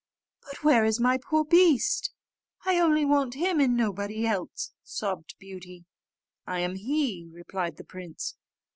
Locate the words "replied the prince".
7.31-8.35